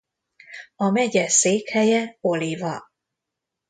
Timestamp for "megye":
0.89-1.27